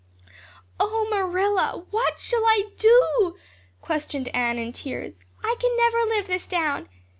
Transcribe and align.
"Oh, 0.79 1.07
Marilla, 1.11 1.85
what 1.91 2.19
shall 2.19 2.43
I 2.43 2.71
do?" 2.79 3.37
questioned 3.81 4.29
Anne 4.29 4.57
in 4.57 4.73
tears. 4.73 5.13
"I 5.43 5.55
can 5.59 5.77
never 5.77 5.99
live 6.07 6.25
this 6.25 6.47
down. 6.47 6.89